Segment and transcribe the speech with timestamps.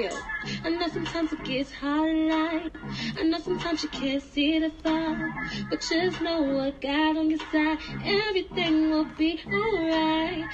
[0.00, 0.18] Hill.
[0.64, 2.72] I know sometimes it gets hard in life.
[3.18, 5.34] I know sometimes you can't see the far.
[5.68, 7.78] But just know what God on your side.
[8.04, 10.48] Everything will be alright.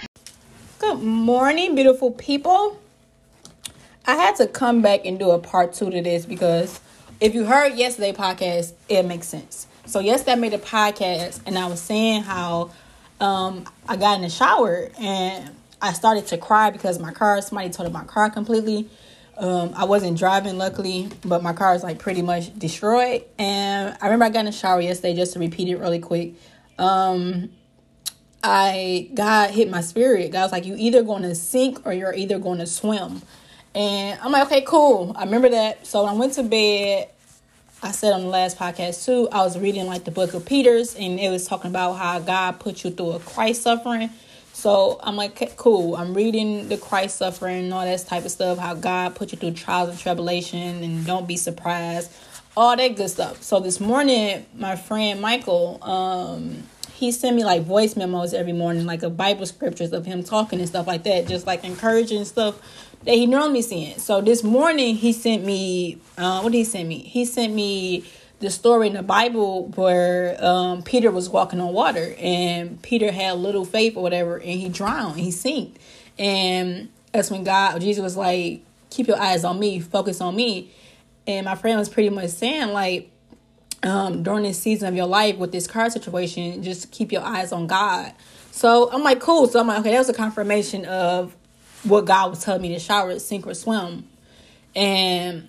[0.80, 2.80] Good morning, beautiful people.
[4.04, 6.80] I had to come back and do a part two to this because
[7.20, 9.68] if you heard yesterday podcast, it makes sense.
[9.86, 12.70] So yesterday I made a podcast and I was saying how
[13.20, 17.70] um, I got in the shower and I started to cry because my car somebody
[17.70, 18.88] totaled my car completely.
[19.38, 23.24] Um, I wasn't driving luckily, but my car is like pretty much destroyed.
[23.38, 26.34] And I remember I got in the shower yesterday just to repeat it really quick.
[26.78, 27.50] Um,
[28.42, 30.32] I God hit my spirit.
[30.32, 33.22] God was like, you either going to sink or you're either going to swim.
[33.74, 35.12] And I'm like, okay, cool.
[35.16, 35.86] I remember that.
[35.86, 37.10] So I went to bed.
[37.82, 40.94] I said on the last podcast too, I was reading like the book of Peter's
[40.94, 44.10] and it was talking about how God put you through a Christ suffering.
[44.56, 45.96] So I'm like, okay, cool.
[45.96, 49.36] I'm reading the Christ suffering and all that type of stuff, how God put you
[49.36, 52.10] through trials and tribulation and don't be surprised,
[52.56, 53.42] all that good stuff.
[53.42, 56.62] So this morning, my friend Michael, um,
[56.94, 60.58] he sent me like voice memos every morning, like a Bible scriptures of him talking
[60.58, 62.58] and stuff like that, just like encouraging stuff
[63.04, 64.00] that he normally sent.
[64.00, 67.00] So this morning he sent me, uh, what did he send me?
[67.00, 68.06] He sent me
[68.40, 73.38] the story in the Bible where um, Peter was walking on water and Peter had
[73.38, 75.78] little faith or whatever and he drowned, he sank.
[76.18, 80.70] And that's when God, Jesus was like, keep your eyes on me, focus on me.
[81.26, 83.10] And my friend was pretty much saying like,
[83.82, 87.52] um, during this season of your life with this car situation, just keep your eyes
[87.52, 88.12] on God.
[88.50, 89.46] So I'm like, cool.
[89.48, 91.36] So I'm like, okay, that was a confirmation of
[91.84, 94.08] what God was telling me to shower, sink or swim.
[94.74, 95.48] And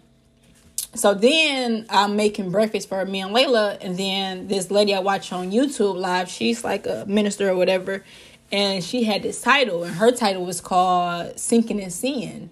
[0.93, 5.31] so then I'm making breakfast for me and Layla, and then this lady I watch
[5.31, 8.03] on YouTube live, she's like a minister or whatever,
[8.51, 12.49] and she had this title, and her title was called Sinking and Seeing.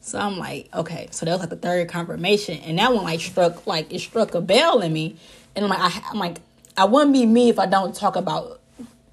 [0.00, 3.20] So I'm like, okay, so that was like the third confirmation, and that one like
[3.20, 5.16] struck like it struck a bell in me,
[5.54, 6.38] and I'm like, I, I'm like,
[6.76, 8.60] I wouldn't be me if I don't talk about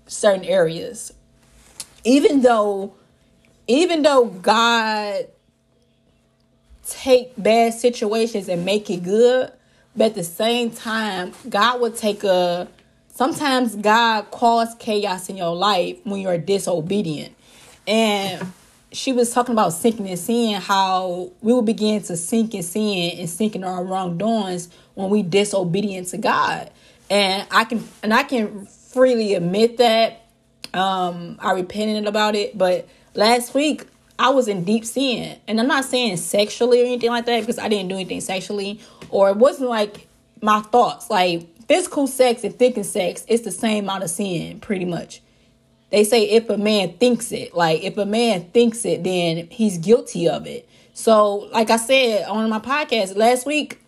[0.07, 1.13] certain areas,
[2.03, 2.95] even though,
[3.67, 5.27] even though God
[6.89, 9.51] take bad situations and make it good,
[9.95, 12.67] but at the same time, God will take a.
[13.09, 17.35] Sometimes God cause chaos in your life when you're disobedient,
[17.87, 18.53] and
[18.91, 23.19] she was talking about sinking and seeing how we will begin to sink and sin
[23.19, 26.71] and sinking our wrongdoings when we disobedient to God.
[27.09, 30.21] And I can and I can freely admit that.
[30.73, 33.85] Um, I repented about it, but last week
[34.19, 35.39] I was in deep sin.
[35.47, 38.81] And I'm not saying sexually or anything like that because I didn't do anything sexually
[39.09, 40.07] or it wasn't like
[40.41, 41.09] my thoughts.
[41.09, 45.21] Like physical sex and thinking sex, it's the same amount of sin, pretty much.
[45.89, 49.77] They say if a man thinks it, like if a man thinks it, then he's
[49.77, 50.67] guilty of it.
[50.93, 53.79] So, like I said on my podcast last week,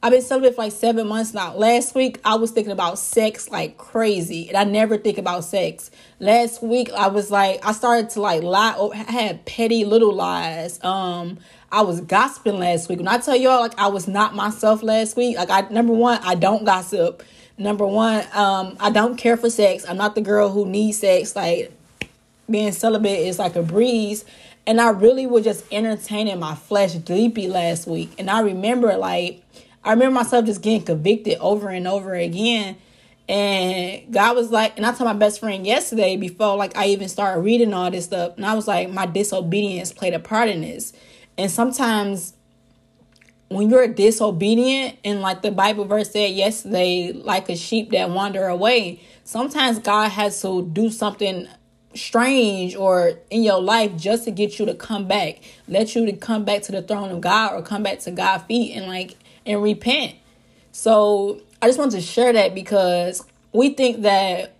[0.00, 1.56] I've been celibate for like seven months now.
[1.56, 5.90] Last week, I was thinking about sex like crazy, and I never think about sex.
[6.20, 8.76] Last week, I was like, I started to like lie.
[8.94, 10.82] I had petty little lies.
[10.84, 11.38] Um,
[11.72, 12.98] I was gossiping last week.
[12.98, 15.36] When I tell y'all, like I was not myself last week.
[15.36, 17.24] Like I, number one, I don't gossip.
[17.58, 19.84] Number one, um, I don't care for sex.
[19.88, 21.34] I'm not the girl who needs sex.
[21.34, 21.72] Like
[22.48, 24.24] being celibate is like a breeze.
[24.64, 28.12] And I really was just entertaining my flesh deeply last week.
[28.16, 29.42] And I remember like
[29.84, 32.76] I remember myself just getting convicted over and over again.
[33.28, 37.08] And God was like, and I told my best friend yesterday before like I even
[37.08, 40.62] started reading all this stuff, and I was like, my disobedience played a part in
[40.62, 40.92] this.
[41.36, 42.32] And sometimes
[43.48, 48.46] when you're disobedient, and like the Bible verse said yesterday, like a sheep that wander
[48.46, 51.48] away, sometimes God has to do something
[51.94, 56.12] strange or in your life just to get you to come back, let you to
[56.12, 59.16] come back to the throne of God or come back to God's feet and like
[59.48, 60.14] and repent.
[60.70, 64.54] So I just want to share that because we think that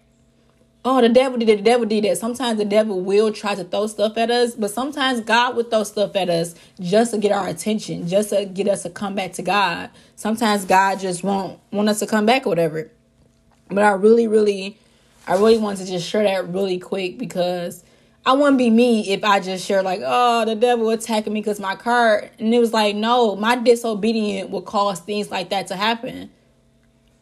[0.85, 2.19] oh the devil did it, the devil did that.
[2.19, 5.85] Sometimes the devil will try to throw stuff at us, but sometimes God will throw
[5.85, 9.35] stuff at us just to get our attention, just to get us to come back
[9.35, 9.91] to God.
[10.17, 12.91] Sometimes God just won't want us to come back or whatever.
[13.69, 14.79] But I really, really,
[15.27, 17.85] I really want to just share that really quick because
[18.29, 21.59] I wouldn't be me if I just share like, oh, the devil attacking me because
[21.59, 25.77] my car, and it was like, no, my disobedience will cause things like that to
[25.77, 26.29] happen.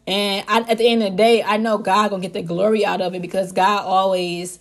[0.09, 2.85] And I, at the end of the day, I know God gonna get the glory
[2.85, 4.59] out of it because God always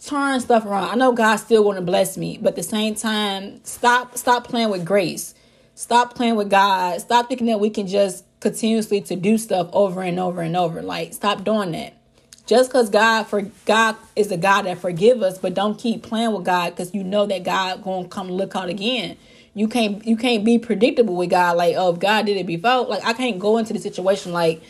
[0.00, 0.90] turn stuff around.
[0.90, 4.46] I know God still going to bless me, but at the same time, stop stop
[4.46, 5.34] playing with grace.
[5.74, 7.00] Stop playing with God.
[7.00, 10.82] Stop thinking that we can just continuously to do stuff over and over and over.
[10.82, 11.94] Like stop doing that.
[12.46, 16.32] Just because God for God is a God that forgive us, but don't keep playing
[16.32, 19.16] with God because you know that God gonna come look out again.
[19.54, 21.56] You can't you can't be predictable with God.
[21.56, 24.62] Like oh, if God did it before, like I can't go into the situation like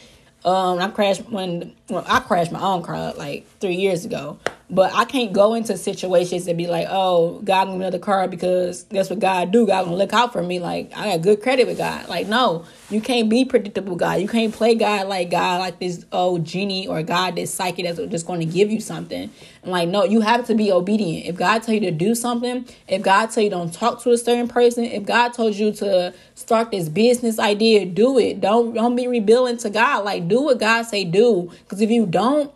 [0.44, 4.38] um I crashed when well, I crashed my own car like three years ago.
[4.70, 8.84] But I can't go into situations and be like, oh, God me another car because
[8.84, 9.66] that's what God do.
[9.66, 10.58] God gonna look out for me.
[10.58, 12.08] Like I got good credit with God.
[12.08, 14.20] Like no, you can't be predictable God.
[14.20, 17.98] You can't play God like God like this oh genie or God this psychic that's
[18.10, 19.30] just going to give you something.
[19.62, 21.26] And like no, you have to be obedient.
[21.26, 24.18] If God tell you to do something, if God tell you don't talk to a
[24.18, 28.40] certain person, if God told you to start this business idea, do it.
[28.40, 30.04] Don't don't be rebelling to God.
[30.06, 31.50] Like do what God say do.
[31.64, 32.50] Because if you don't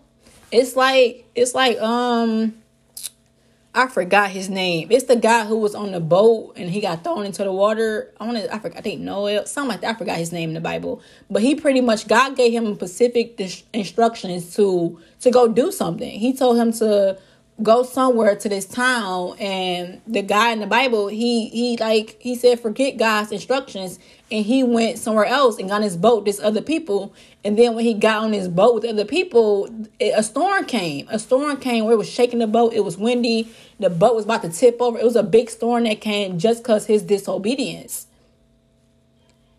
[0.50, 2.54] it's like it's like um
[3.74, 4.88] I forgot his name.
[4.90, 8.12] It's the guy who was on the boat and he got thrown into the water.
[8.18, 8.52] I want to.
[8.52, 8.78] I forgot.
[8.78, 9.94] I think Noah, something like that.
[9.94, 11.00] I forgot his name in the Bible.
[11.30, 13.40] But he pretty much God gave him specific
[13.72, 16.18] instructions to to go do something.
[16.18, 17.18] He told him to
[17.62, 22.36] go somewhere to this town and the guy in the bible he he like he
[22.36, 23.98] said forget god's instructions
[24.30, 27.14] and he went somewhere else and got his boat this other people.
[27.44, 29.68] And then when he got on his boat with other people
[30.00, 31.08] a storm came.
[31.10, 32.74] A storm came where it was shaking the boat.
[32.74, 33.48] It was windy.
[33.80, 34.98] The boat was about to tip over.
[34.98, 38.06] It was a big storm that came just because his disobedience.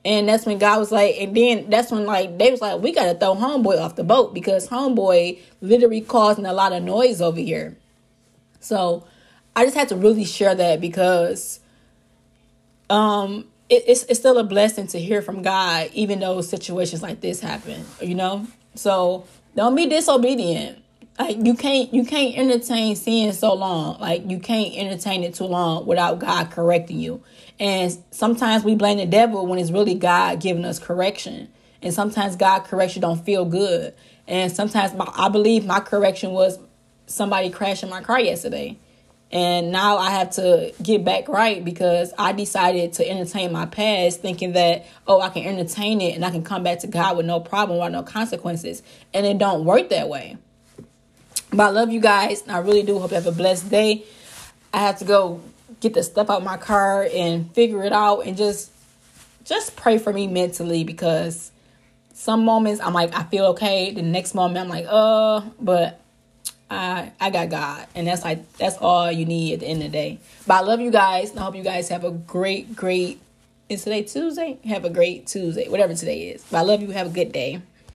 [0.05, 2.91] And that's when God was like, and then that's when like they was like, we
[2.91, 7.39] gotta throw homeboy off the boat because homeboy literally causing a lot of noise over
[7.39, 7.75] here.
[8.59, 9.05] So
[9.55, 11.59] I just had to really share that because
[12.89, 17.21] um it, it's it's still a blessing to hear from God, even though situations like
[17.21, 18.47] this happen, you know?
[18.75, 19.25] So
[19.55, 20.79] don't be disobedient.
[21.17, 23.99] Like you can't you can't entertain sin so long.
[23.99, 27.21] Like you can't entertain it too long without God correcting you.
[27.59, 31.49] And sometimes we blame the devil when it's really God giving us correction.
[31.81, 33.93] And sometimes God correction don't feel good.
[34.27, 36.59] And sometimes my, I believe my correction was
[37.09, 38.77] somebody crashing my car yesterday.
[39.31, 44.21] And now I have to get back right because I decided to entertain my past
[44.21, 47.27] thinking that, oh, I can entertain it and I can come back to God with
[47.27, 48.81] no problem or no consequences.
[49.13, 50.37] And it don't work that way.
[51.51, 52.41] But I love you guys.
[52.41, 54.03] And I really do hope you have a blessed day.
[54.73, 55.41] I have to go
[55.79, 58.71] get the stuff out my car and figure it out and just
[59.45, 61.51] just pray for me mentally because
[62.13, 63.91] some moments I'm like I feel okay.
[63.91, 66.01] The next moment I'm like, uh, but
[66.69, 69.91] I I got God, and that's like that's all you need at the end of
[69.91, 70.19] the day.
[70.47, 73.21] But I love you guys, and I hope you guys have a great, great.
[73.69, 74.59] Is today Tuesday?
[74.65, 76.43] Have a great Tuesday, whatever today is.
[76.51, 76.91] But I love you.
[76.91, 77.61] Have a good day.